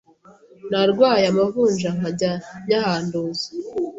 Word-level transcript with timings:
narwaye 0.69 1.25
amavunja 1.31 1.89
nkajya 1.97 2.31
nyahanduza 2.67 3.47